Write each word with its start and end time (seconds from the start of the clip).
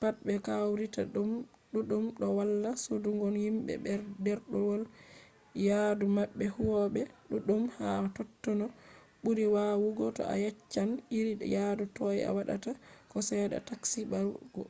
pat 0.00 0.16
be 0.26 0.34
kawrita 0.46 1.02
ɗuɗɗum 1.72 2.04
ɗo 2.18 2.26
walla 2.38 2.70
sodungo 2.84 3.26
himɓe 3.42 3.92
ɗerwol 4.24 4.82
yaadu 5.66 6.06
maɓɓe 6.16 6.44
huwoɓe 6.56 7.00
ɗuɗɗum 7.30 7.62
ha 7.76 7.88
totto 8.16 8.50
n 8.60 8.62
ɓuri 9.22 9.44
waawugo 9.54 10.04
to 10.16 10.22
a 10.32 10.34
yeccan 10.44 10.90
iri 11.18 11.32
yadu 11.54 11.84
toi 11.96 12.16
a 12.28 12.30
waɗata 12.36 12.70
ko 13.10 13.18
cede 13.28 13.54
a 13.60 13.64
taski 13.68 14.00
barugo 14.10 14.62